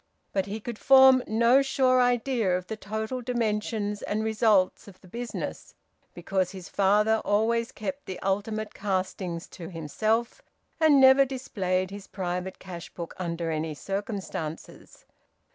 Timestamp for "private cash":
12.07-12.91